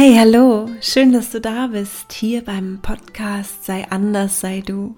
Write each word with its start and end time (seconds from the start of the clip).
Hey, 0.00 0.14
hallo, 0.16 0.70
schön, 0.80 1.12
dass 1.12 1.30
du 1.30 1.40
da 1.40 1.66
bist, 1.66 2.12
hier 2.12 2.44
beim 2.44 2.78
Podcast 2.80 3.64
Sei 3.64 3.84
anders, 3.90 4.38
sei 4.38 4.60
du, 4.64 4.94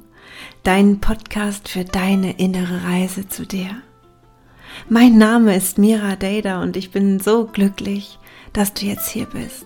dein 0.63 1.01
Podcast 1.01 1.71
für 1.71 1.87
deine 1.87 2.39
innere 2.39 2.85
Reise 2.85 3.27
zu 3.27 3.47
dir. 3.47 3.81
Mein 4.91 5.17
Name 5.17 5.57
ist 5.57 5.79
Mira 5.79 6.17
Dada 6.17 6.61
und 6.61 6.77
ich 6.77 6.91
bin 6.91 7.19
so 7.19 7.47
glücklich, 7.47 8.19
dass 8.53 8.75
du 8.75 8.85
jetzt 8.85 9.09
hier 9.09 9.25
bist. 9.25 9.65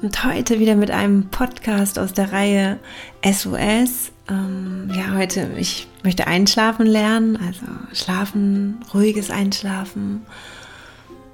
Und 0.00 0.24
heute 0.24 0.58
wieder 0.58 0.74
mit 0.74 0.90
einem 0.90 1.28
Podcast 1.28 1.98
aus 1.98 2.14
der 2.14 2.32
Reihe 2.32 2.78
SOS. 3.22 4.12
Ähm, 4.30 4.90
ja, 4.94 5.16
heute, 5.18 5.50
ich 5.58 5.86
möchte 6.02 6.26
einschlafen 6.26 6.86
lernen, 6.86 7.36
also 7.36 7.66
schlafen, 7.92 8.80
ruhiges 8.94 9.30
Einschlafen 9.30 10.22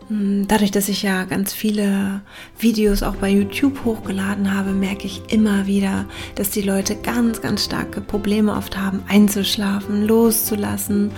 dadurch, 0.09 0.71
dass 0.71 0.89
ich 0.89 1.03
ja 1.03 1.25
ganz 1.25 1.53
viele 1.53 2.21
Videos 2.59 3.03
auch 3.03 3.17
bei 3.17 3.31
YouTube 3.31 3.85
hochgeladen 3.85 4.55
habe, 4.55 4.73
merke 4.73 5.07
ich 5.07 5.23
immer 5.33 5.67
wieder, 5.67 6.07
dass 6.35 6.51
die 6.51 6.63
Leute 6.63 6.97
ganz, 6.97 7.41
ganz 7.41 7.65
starke 7.65 8.01
Probleme 8.01 8.55
oft 8.55 8.77
haben, 8.77 9.03
einzuschlafen, 9.09 10.07
loszulassen. 10.07 11.13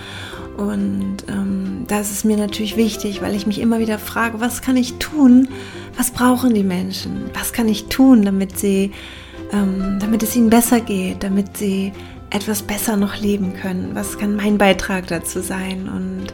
Und 0.57 1.17
ähm, 1.29 1.85
das 1.87 2.11
ist 2.11 2.25
mir 2.25 2.37
natürlich 2.37 2.77
wichtig, 2.77 3.21
weil 3.21 3.35
ich 3.35 3.45
mich 3.45 3.59
immer 3.59 3.79
wieder 3.79 3.99
frage, 3.99 4.39
was 4.39 4.61
kann 4.61 4.77
ich 4.77 4.95
tun? 4.95 5.49
Was 5.97 6.11
brauchen 6.11 6.53
die 6.53 6.63
Menschen? 6.63 7.29
Was 7.33 7.53
kann 7.53 7.67
ich 7.67 7.85
tun, 7.85 8.23
damit 8.23 8.57
sie, 8.57 8.91
ähm, 9.51 9.97
damit 9.99 10.23
es 10.23 10.35
ihnen 10.35 10.49
besser 10.49 10.79
geht, 10.79 11.23
damit 11.23 11.57
sie 11.57 11.91
etwas 12.29 12.63
besser 12.63 12.97
noch 12.97 13.17
leben 13.17 13.53
können? 13.53 13.91
Was 13.93 14.17
kann 14.17 14.35
mein 14.35 14.57
Beitrag 14.57 15.07
dazu 15.07 15.41
sein? 15.41 15.87
Und 15.89 16.33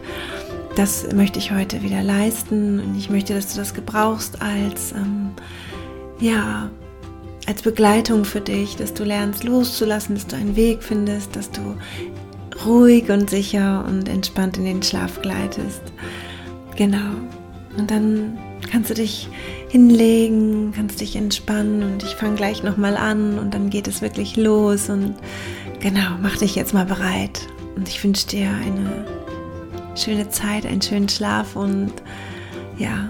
das 0.75 1.11
möchte 1.13 1.39
ich 1.39 1.51
heute 1.51 1.83
wieder 1.83 2.03
leisten 2.03 2.79
und 2.79 2.97
ich 2.97 3.09
möchte, 3.09 3.33
dass 3.33 3.53
du 3.53 3.57
das 3.57 3.73
gebrauchst 3.73 4.41
als 4.41 4.91
ähm, 4.93 5.31
ja 6.19 6.69
als 7.45 7.61
Begleitung 7.61 8.23
für 8.23 8.41
dich, 8.41 8.77
dass 8.77 8.93
du 8.93 9.03
lernst 9.03 9.43
loszulassen, 9.43 10.15
dass 10.15 10.27
du 10.27 10.35
einen 10.35 10.55
Weg 10.55 10.81
findest, 10.81 11.35
dass 11.35 11.51
du 11.51 11.75
ruhig 12.65 13.09
und 13.09 13.29
sicher 13.29 13.83
und 13.87 14.07
entspannt 14.07 14.57
in 14.57 14.63
den 14.63 14.81
Schlaf 14.81 15.21
gleitest. 15.21 15.81
Genau. 16.77 17.11
Und 17.77 17.91
dann 17.91 18.37
kannst 18.71 18.89
du 18.89 18.93
dich 18.93 19.27
hinlegen, 19.67 20.71
kannst 20.73 21.01
dich 21.01 21.15
entspannen 21.15 21.83
und 21.83 22.03
ich 22.03 22.15
fange 22.15 22.35
gleich 22.35 22.63
nochmal 22.63 22.95
an 22.95 23.37
und 23.39 23.53
dann 23.53 23.69
geht 23.69 23.87
es 23.87 24.01
wirklich 24.01 24.37
los 24.37 24.89
und 24.89 25.15
genau, 25.79 26.17
mach 26.21 26.37
dich 26.37 26.55
jetzt 26.55 26.73
mal 26.73 26.85
bereit 26.85 27.41
und 27.75 27.89
ich 27.89 28.01
wünsche 28.03 28.27
dir 28.27 28.49
eine 28.49 29.22
schöne 29.95 30.29
Zeit, 30.29 30.65
einen 30.65 30.81
schönen 30.81 31.09
Schlaf 31.09 31.55
und 31.55 31.93
ja, 32.77 33.09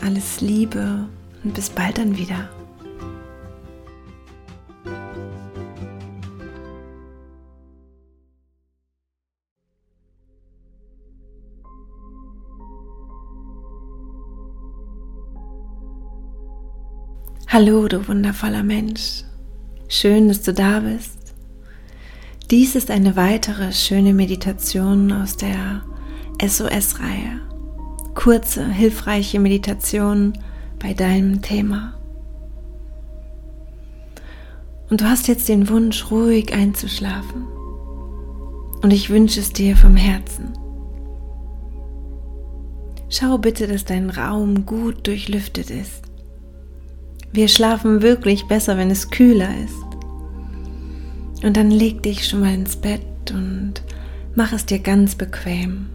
alles 0.00 0.40
Liebe 0.40 1.06
und 1.44 1.54
bis 1.54 1.70
bald 1.70 1.98
dann 1.98 2.16
wieder. 2.16 2.48
Hallo, 17.48 17.86
du 17.86 18.08
wundervoller 18.08 18.62
Mensch. 18.62 19.24
Schön, 19.86 20.28
dass 20.28 20.40
du 20.40 20.54
da 20.54 20.80
bist. 20.80 21.34
Dies 22.50 22.74
ist 22.74 22.90
eine 22.90 23.14
weitere 23.14 23.72
schöne 23.72 24.14
Meditation 24.14 25.12
aus 25.12 25.36
der 25.36 25.82
SOS-Reihe. 26.42 27.40
Kurze, 28.14 28.66
hilfreiche 28.68 29.38
Meditationen 29.38 30.32
bei 30.80 30.92
deinem 30.92 31.40
Thema. 31.40 31.94
Und 34.90 35.00
du 35.00 35.04
hast 35.08 35.28
jetzt 35.28 35.48
den 35.48 35.68
Wunsch, 35.68 36.10
ruhig 36.10 36.52
einzuschlafen. 36.52 37.46
Und 38.82 38.92
ich 38.92 39.08
wünsche 39.08 39.40
es 39.40 39.52
dir 39.52 39.76
vom 39.76 39.94
Herzen. 39.94 40.52
Schau 43.08 43.38
bitte, 43.38 43.68
dass 43.68 43.84
dein 43.84 44.10
Raum 44.10 44.66
gut 44.66 45.06
durchlüftet 45.06 45.70
ist. 45.70 46.02
Wir 47.32 47.48
schlafen 47.48 48.02
wirklich 48.02 48.46
besser, 48.48 48.76
wenn 48.76 48.90
es 48.90 49.10
kühler 49.10 49.50
ist. 49.64 51.44
Und 51.44 51.56
dann 51.56 51.70
leg 51.70 52.02
dich 52.02 52.26
schon 52.26 52.40
mal 52.40 52.52
ins 52.52 52.76
Bett 52.76 53.30
und 53.32 53.74
mach 54.34 54.52
es 54.52 54.66
dir 54.66 54.80
ganz 54.80 55.14
bequem. 55.14 55.86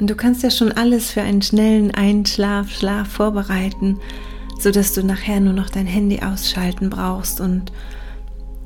Und 0.00 0.08
du 0.08 0.14
kannst 0.14 0.42
ja 0.42 0.50
schon 0.50 0.72
alles 0.72 1.10
für 1.10 1.22
einen 1.22 1.42
schnellen 1.42 1.90
Einschlaf, 1.92 2.70
Schlaf 2.70 3.08
vorbereiten, 3.08 3.98
sodass 4.60 4.94
du 4.94 5.04
nachher 5.04 5.40
nur 5.40 5.52
noch 5.52 5.70
dein 5.70 5.86
Handy 5.86 6.20
ausschalten 6.20 6.90
brauchst 6.90 7.40
und 7.40 7.72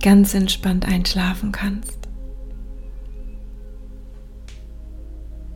ganz 0.03 0.35
entspannt 0.35 0.87
einschlafen 0.87 1.53
kannst. 1.53 1.99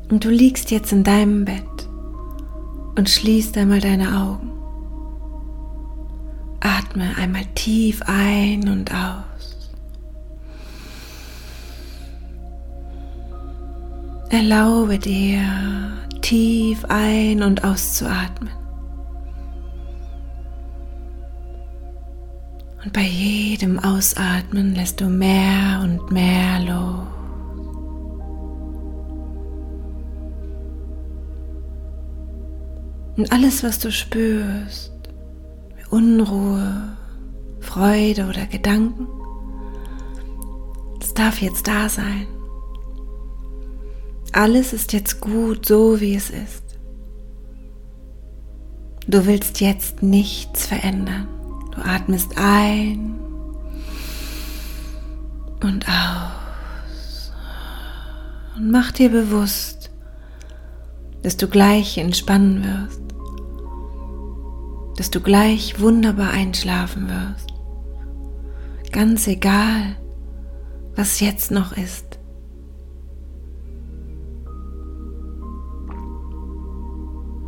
Und 0.08 0.24
du 0.24 0.30
liegst 0.30 0.70
jetzt 0.70 0.92
in 0.92 1.02
deinem 1.02 1.44
Bett 1.44 1.88
und 2.96 3.10
schließt 3.10 3.56
einmal 3.58 3.80
deine 3.80 4.16
Augen. 4.22 4.52
Atme 6.60 7.16
einmal 7.16 7.44
tief 7.54 8.02
ein 8.06 8.68
und 8.68 8.92
aus. 8.94 9.35
Erlaube 14.36 14.98
dir 14.98 15.40
tief 16.20 16.84
ein- 16.90 17.42
und 17.42 17.64
auszuatmen. 17.64 18.50
Und 22.84 22.92
bei 22.92 23.00
jedem 23.00 23.78
Ausatmen 23.78 24.74
lässt 24.74 25.00
du 25.00 25.06
mehr 25.06 25.80
und 25.82 26.12
mehr 26.12 26.60
los. 26.60 27.06
Und 33.16 33.32
alles, 33.32 33.64
was 33.64 33.78
du 33.78 33.90
spürst, 33.90 34.92
Unruhe, 35.88 36.94
Freude 37.60 38.26
oder 38.26 38.44
Gedanken, 38.44 39.08
das 41.00 41.14
darf 41.14 41.40
jetzt 41.40 41.66
da 41.66 41.88
sein. 41.88 42.26
Alles 44.36 44.74
ist 44.74 44.92
jetzt 44.92 45.22
gut, 45.22 45.64
so 45.64 45.98
wie 45.98 46.14
es 46.14 46.28
ist. 46.28 46.62
Du 49.08 49.24
willst 49.24 49.62
jetzt 49.62 50.02
nichts 50.02 50.66
verändern. 50.66 51.26
Du 51.74 51.80
atmest 51.80 52.32
ein 52.36 53.18
und 55.62 55.86
aus. 55.88 57.32
Und 58.56 58.70
mach 58.70 58.92
dir 58.92 59.08
bewusst, 59.08 59.90
dass 61.22 61.38
du 61.38 61.48
gleich 61.48 61.96
entspannen 61.96 62.62
wirst. 62.62 63.00
Dass 64.98 65.10
du 65.10 65.22
gleich 65.22 65.80
wunderbar 65.80 66.32
einschlafen 66.32 67.08
wirst. 67.08 67.54
Ganz 68.92 69.26
egal, 69.28 69.96
was 70.94 71.20
jetzt 71.20 71.50
noch 71.50 71.74
ist. 71.74 72.05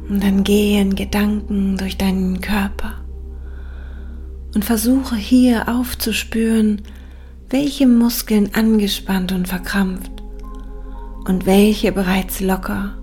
Und 0.08 0.22
dann 0.22 0.42
gehen 0.42 0.94
Gedanken 0.94 1.76
durch 1.76 1.98
deinen 1.98 2.40
Körper 2.40 2.94
und 4.54 4.64
versuche 4.64 5.16
hier 5.16 5.68
aufzuspüren, 5.68 6.82
welche 7.50 7.86
Muskeln 7.86 8.54
angespannt 8.54 9.32
und 9.32 9.48
verkrampft 9.48 10.10
und 11.26 11.46
welche 11.46 11.92
bereits 11.92 12.40
locker 12.40 12.96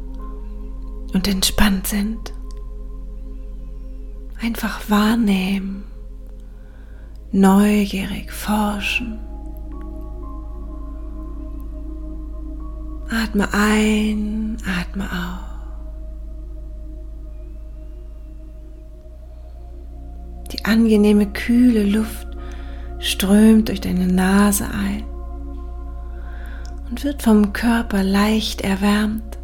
und 1.13 1.27
entspannt 1.27 1.88
sind. 1.88 2.33
Einfach 4.41 4.89
wahrnehmen, 4.89 5.83
neugierig 7.31 8.31
forschen. 8.31 9.19
Atme 13.09 13.47
ein, 13.53 14.57
atme 14.65 15.06
aus. 15.06 15.55
Die 20.51 20.65
angenehme, 20.65 21.27
kühle 21.27 21.83
Luft 21.83 22.27
strömt 23.00 23.69
durch 23.69 23.81
deine 23.81 24.07
Nase 24.07 24.65
ein 24.65 25.03
und 26.89 27.03
wird 27.03 27.21
vom 27.21 27.53
Körper 27.53 28.03
leicht 28.03 28.62
erwärmt 28.62 29.38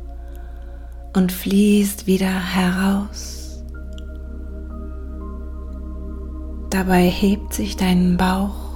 und 1.13 1.31
fließt 1.31 2.07
wieder 2.07 2.27
heraus. 2.27 3.63
Dabei 6.69 7.09
hebt 7.09 7.53
sich 7.53 7.75
dein 7.75 8.15
Bauch 8.15 8.71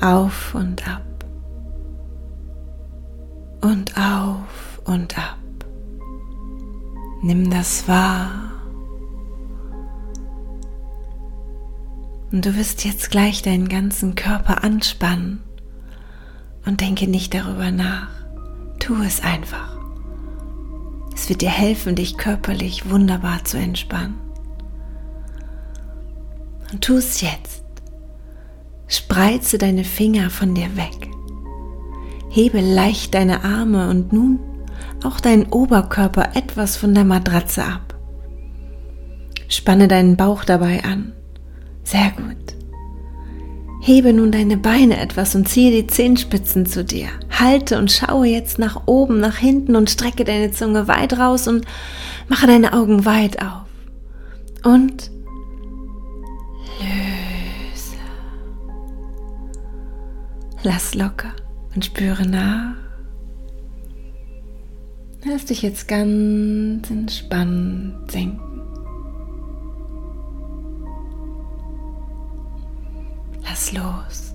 auf 0.00 0.54
und 0.54 0.86
ab 0.86 1.02
und 3.62 3.96
auf 3.96 4.80
und 4.84 5.18
ab. 5.18 5.38
Nimm 7.22 7.50
das 7.50 7.88
wahr 7.88 8.45
Und 12.36 12.44
du 12.44 12.54
wirst 12.54 12.84
jetzt 12.84 13.10
gleich 13.10 13.40
deinen 13.40 13.66
ganzen 13.66 14.14
Körper 14.14 14.62
anspannen 14.62 15.40
und 16.66 16.82
denke 16.82 17.08
nicht 17.08 17.32
darüber 17.32 17.70
nach. 17.70 18.10
Tu 18.78 18.94
es 19.02 19.22
einfach. 19.22 19.78
Es 21.14 21.30
wird 21.30 21.40
dir 21.40 21.48
helfen, 21.48 21.94
dich 21.94 22.18
körperlich 22.18 22.90
wunderbar 22.90 23.42
zu 23.46 23.56
entspannen. 23.56 24.16
Und 26.70 26.84
tu 26.84 26.98
es 26.98 27.22
jetzt. 27.22 27.64
Spreize 28.86 29.56
deine 29.56 29.84
Finger 29.84 30.28
von 30.28 30.54
dir 30.54 30.76
weg. 30.76 31.08
Hebe 32.28 32.60
leicht 32.60 33.14
deine 33.14 33.44
Arme 33.44 33.88
und 33.88 34.12
nun 34.12 34.40
auch 35.02 35.20
deinen 35.20 35.46
Oberkörper 35.46 36.36
etwas 36.36 36.76
von 36.76 36.92
der 36.94 37.04
Matratze 37.04 37.64
ab. 37.64 37.94
Spanne 39.48 39.88
deinen 39.88 40.18
Bauch 40.18 40.44
dabei 40.44 40.84
an. 40.84 41.14
Sehr 41.86 42.10
gut. 42.16 42.56
Hebe 43.80 44.12
nun 44.12 44.32
deine 44.32 44.56
Beine 44.56 44.98
etwas 44.98 45.36
und 45.36 45.48
ziehe 45.48 45.70
die 45.70 45.86
Zehenspitzen 45.86 46.66
zu 46.66 46.84
dir. 46.84 47.06
Halte 47.30 47.78
und 47.78 47.92
schaue 47.92 48.26
jetzt 48.26 48.58
nach 48.58 48.88
oben, 48.88 49.20
nach 49.20 49.36
hinten 49.36 49.76
und 49.76 49.88
strecke 49.88 50.24
deine 50.24 50.50
Zunge 50.50 50.88
weit 50.88 51.16
raus 51.16 51.46
und 51.46 51.64
mache 52.26 52.48
deine 52.48 52.72
Augen 52.72 53.04
weit 53.04 53.40
auf. 53.40 53.68
Und 54.64 55.12
löse. 56.80 57.96
Lass 60.64 60.96
locker 60.96 61.34
und 61.72 61.84
spüre 61.84 62.26
nach. 62.26 62.74
Lass 65.24 65.44
dich 65.44 65.62
jetzt 65.62 65.86
ganz 65.86 66.90
entspannt 66.90 68.10
sinken. 68.10 68.55
Lass 73.56 73.72
los. 73.72 74.34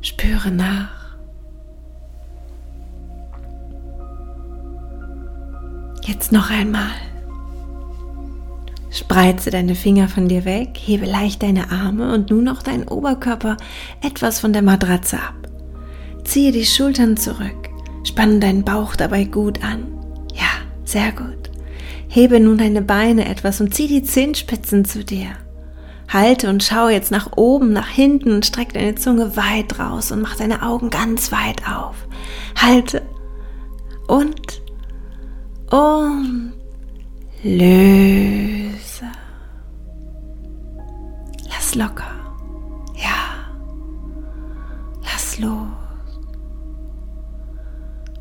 Spüre 0.00 0.50
nach. 0.50 0.88
Jetzt 6.02 6.32
noch 6.32 6.48
einmal. 6.48 6.88
Spreize 8.90 9.50
deine 9.50 9.74
Finger 9.74 10.08
von 10.08 10.28
dir 10.28 10.46
weg, 10.46 10.78
hebe 10.82 11.04
leicht 11.04 11.42
deine 11.42 11.70
Arme 11.70 12.14
und 12.14 12.30
nun 12.30 12.48
auch 12.48 12.62
deinen 12.62 12.88
Oberkörper 12.88 13.58
etwas 14.00 14.40
von 14.40 14.54
der 14.54 14.62
Matratze 14.62 15.18
ab. 15.18 15.34
Ziehe 16.24 16.52
die 16.52 16.64
Schultern 16.64 17.18
zurück, 17.18 17.68
spanne 18.04 18.38
deinen 18.38 18.64
Bauch 18.64 18.96
dabei 18.96 19.24
gut 19.24 19.62
an. 19.62 19.84
Ja, 20.34 20.48
sehr 20.84 21.12
gut. 21.12 21.50
Hebe 22.08 22.40
nun 22.40 22.56
deine 22.56 22.80
Beine 22.80 23.28
etwas 23.28 23.60
und 23.60 23.74
zieh 23.74 23.88
die 23.88 24.04
Zehenspitzen 24.04 24.86
zu 24.86 25.04
dir. 25.04 25.36
Halte 26.12 26.50
und 26.50 26.62
schau 26.62 26.88
jetzt 26.88 27.10
nach 27.10 27.36
oben, 27.36 27.72
nach 27.72 27.88
hinten 27.88 28.32
und 28.32 28.44
streck 28.44 28.74
deine 28.74 28.96
Zunge 28.96 29.36
weit 29.36 29.78
raus 29.78 30.12
und 30.12 30.20
mach 30.20 30.36
deine 30.36 30.62
Augen 30.62 30.90
ganz 30.90 31.32
weit 31.32 31.66
auf. 31.66 31.96
Halte 32.60 33.02
und 34.08 34.62
und 35.70 36.52
löse. 37.42 39.06
Lass 41.48 41.74
locker. 41.74 42.10
Ja. 42.94 43.48
Lass 45.02 45.38
los. 45.38 45.68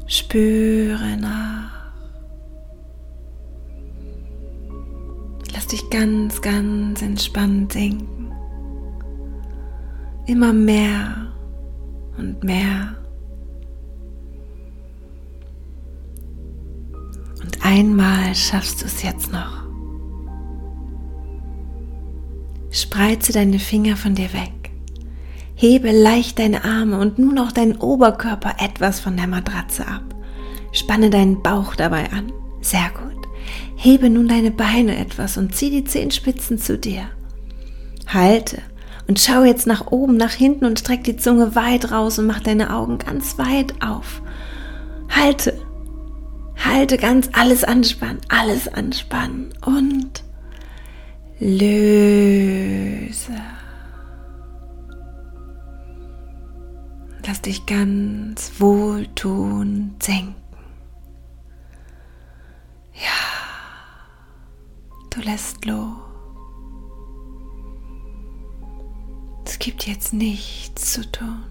Spüre 0.07 1.17
nach. 1.17 1.60
Dich 5.71 5.89
ganz, 5.89 6.41
ganz 6.41 7.01
entspannt 7.01 7.73
sinken. 7.73 8.31
Immer 10.25 10.53
mehr 10.53 11.33
und 12.17 12.43
mehr. 12.43 12.95
Und 17.41 17.65
einmal 17.65 18.35
schaffst 18.35 18.81
du 18.81 18.85
es 18.85 19.01
jetzt 19.03 19.31
noch. 19.31 19.61
Spreize 22.69 23.33
deine 23.33 23.59
Finger 23.59 23.97
von 23.97 24.15
dir 24.15 24.31
weg. 24.33 24.71
Hebe 25.55 25.91
leicht 25.91 26.39
deine 26.39 26.63
Arme 26.63 26.99
und 26.99 27.19
nun 27.19 27.37
auch 27.37 27.51
deinen 27.51 27.77
Oberkörper 27.77 28.55
etwas 28.59 28.99
von 28.99 29.17
der 29.17 29.27
Matratze 29.27 29.87
ab. 29.87 30.03
Spanne 30.71 31.09
deinen 31.09 31.41
Bauch 31.43 31.75
dabei 31.75 32.11
an. 32.11 32.31
Sehr 32.61 32.89
gut. 32.93 33.10
Hebe 33.83 34.11
nun 34.11 34.27
deine 34.27 34.51
Beine 34.51 34.95
etwas 34.95 35.37
und 35.37 35.55
zieh 35.55 35.71
die 35.71 35.83
Zehenspitzen 35.83 36.59
zu 36.59 36.77
dir. 36.77 37.09
Halte 38.05 38.61
und 39.07 39.19
schau 39.19 39.43
jetzt 39.43 39.65
nach 39.65 39.87
oben, 39.87 40.17
nach 40.17 40.33
hinten 40.33 40.65
und 40.65 40.77
streck 40.77 41.03
die 41.03 41.17
Zunge 41.17 41.55
weit 41.55 41.91
raus 41.91 42.19
und 42.19 42.27
mach 42.27 42.41
deine 42.41 42.75
Augen 42.75 42.99
ganz 42.99 43.39
weit 43.39 43.73
auf. 43.83 44.21
Halte, 45.09 45.59
halte 46.63 46.97
ganz 46.97 47.29
alles 47.33 47.63
anspannen, 47.63 48.21
alles 48.29 48.67
anspannen 48.67 49.51
und 49.65 50.23
löse. 51.39 51.71
Lass 57.25 57.41
dich 57.41 57.65
ganz 57.65 58.51
wohltuend 58.59 60.03
senken. 60.03 60.40
Du 65.13 65.19
lässt 65.19 65.65
los. 65.65 65.97
Es 69.45 69.59
gibt 69.59 69.85
jetzt 69.85 70.13
nichts 70.13 70.93
zu 70.93 71.11
tun. 71.11 71.43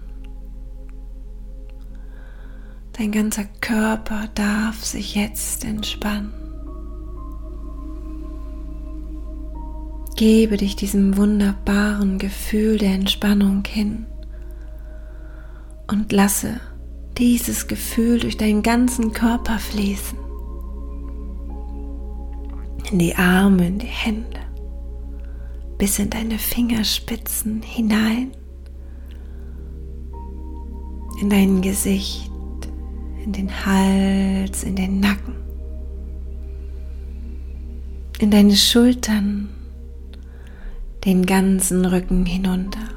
Dein 2.93 3.11
ganzer 3.11 3.45
Körper 3.61 4.27
darf 4.33 4.83
sich 4.83 5.13
jetzt 5.13 5.63
entspannen. 5.63 6.33
Gebe 10.15 10.57
dich 10.57 10.75
diesem 10.75 11.15
wunderbaren 11.15 12.17
Gefühl 12.17 12.79
der 12.79 12.95
Entspannung 12.95 13.63
hin 13.65 14.07
und 15.87 16.11
lasse 16.11 16.59
dieses 17.19 17.67
Gefühl 17.67 18.19
durch 18.19 18.37
deinen 18.37 18.63
ganzen 18.63 19.13
Körper 19.13 19.59
fließen 19.59 20.30
in 22.91 22.99
die 22.99 23.15
Arme, 23.15 23.67
in 23.67 23.79
die 23.79 23.87
Hände, 23.87 24.39
bis 25.77 25.97
in 25.97 26.09
deine 26.09 26.37
Fingerspitzen 26.37 27.61
hinein, 27.61 28.31
in 31.21 31.29
dein 31.29 31.61
Gesicht, 31.61 32.29
in 33.23 33.31
den 33.31 33.49
Hals, 33.65 34.63
in 34.63 34.75
den 34.75 34.99
Nacken, 34.99 35.35
in 38.19 38.29
deine 38.29 38.55
Schultern, 38.55 39.49
den 41.05 41.25
ganzen 41.25 41.85
Rücken 41.85 42.25
hinunter, 42.25 42.89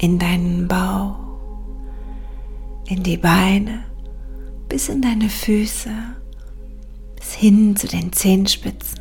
in 0.00 0.18
deinen 0.18 0.66
Bauch, 0.66 1.18
in 2.88 3.04
die 3.04 3.16
Beine, 3.16 3.84
bis 4.68 4.88
in 4.88 5.00
deine 5.00 5.28
Füße 5.28 6.17
bis 7.28 7.34
hin 7.34 7.76
zu 7.76 7.86
den 7.86 8.10
Zehenspitzen. 8.10 9.00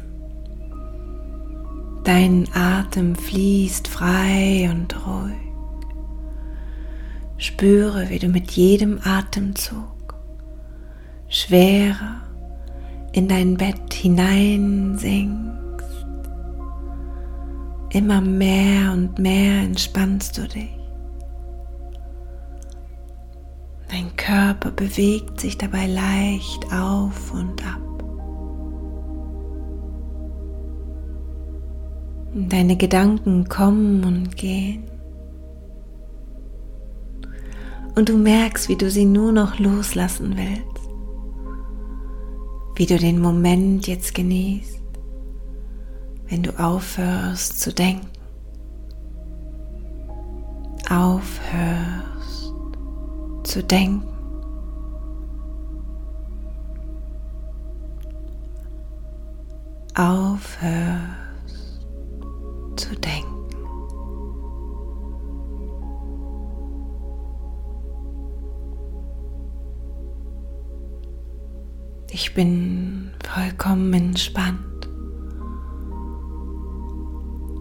Dein 2.03 2.47
Atem 2.53 3.15
fließt 3.15 3.87
frei 3.87 4.69
und 4.69 4.93
ruhig. 5.05 5.37
Spüre, 7.37 8.09
wie 8.09 8.19
du 8.19 8.27
mit 8.27 8.51
jedem 8.51 8.99
Atemzug 9.03 10.15
schwerer 11.29 12.21
in 13.13 13.29
dein 13.29 13.55
Bett 13.55 13.93
hineinsinkst. 13.93 16.05
Immer 17.91 18.19
mehr 18.19 18.91
und 18.91 19.19
mehr 19.19 19.61
entspannst 19.61 20.37
du 20.37 20.47
dich. 20.47 20.77
Dein 23.89 24.13
Körper 24.17 24.71
bewegt 24.71 25.39
sich 25.39 25.57
dabei 25.57 25.87
leicht 25.87 26.65
auf 26.73 27.31
und 27.31 27.65
ab. 27.65 27.86
Deine 32.33 32.75
Gedanken 32.75 33.47
kommen 33.47 34.03
und 34.03 34.35
gehen. 34.35 34.83
Und 37.95 38.09
du 38.09 38.17
merkst, 38.17 38.69
wie 38.69 38.75
du 38.75 38.91
sie 38.91 39.05
nur 39.05 39.31
noch 39.31 39.57
loslassen 39.59 40.35
willst. 40.37 40.87
Wie 42.75 42.85
du 42.85 42.99
den 42.99 43.19
Moment 43.19 43.87
jetzt 43.87 44.13
genießt, 44.13 44.81
wenn 46.27 46.43
du 46.43 46.51
aufhörst 46.59 47.59
zu 47.59 47.73
denken. 47.73 48.07
Aufhörst 50.89 52.53
zu 53.43 53.63
denken. 53.63 54.07
Aufhörst 59.95 61.26
bin 72.37 73.09
vollkommen 73.23 73.91
entspannt 73.95 74.87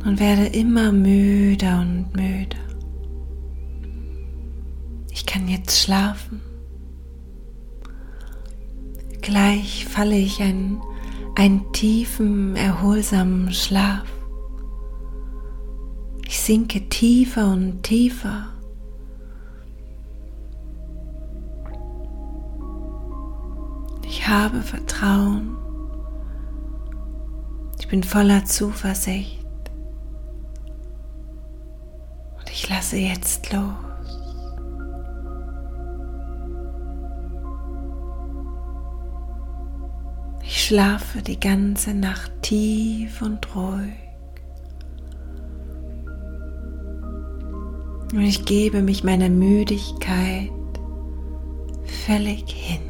und 0.04 0.21
werde 0.21 0.49
immer 0.49 0.92
müder 0.92 1.80
und 1.80 2.14
müder. 2.14 2.59
Ich 5.11 5.25
kann 5.25 5.49
jetzt 5.49 5.80
schlafen. 5.80 6.42
Gleich 9.23 9.87
falle 9.87 10.18
ich 10.18 10.40
in 10.40 10.78
einen 11.37 11.73
tiefen, 11.73 12.54
erholsamen 12.54 13.54
Schlaf. 13.54 14.04
Ich 16.28 16.38
sinke 16.38 16.87
tiefer 16.90 17.50
und 17.50 17.83
tiefer. 17.83 18.52
Ich 24.26 24.33
habe 24.33 24.61
Vertrauen. 24.61 25.56
Ich 27.78 27.87
bin 27.87 28.02
voller 28.02 28.45
Zuversicht. 28.45 29.47
Und 32.37 32.50
ich 32.50 32.68
lasse 32.68 32.97
jetzt 32.97 33.52
los. 33.52 33.71
Ich 40.42 40.64
schlafe 40.64 41.23
die 41.23 41.38
ganze 41.38 41.95
Nacht 41.95 42.33
tief 42.42 43.23
und 43.23 43.54
ruhig. 43.54 43.95
Und 48.12 48.23
ich 48.23 48.45
gebe 48.45 48.83
mich 48.83 49.04
meiner 49.04 49.28
Müdigkeit 49.28 50.50
völlig 52.04 52.50
hin. 52.50 52.86